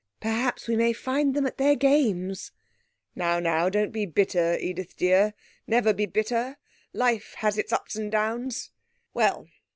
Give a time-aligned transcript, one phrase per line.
[0.19, 2.51] 'Perhaps we may find them at their games!'
[3.13, 5.35] 'Now, now, don't be bitter, Edith dear
[5.67, 6.57] never be bitter
[6.91, 8.71] life has its ups and downs....
[9.13, 9.47] Well!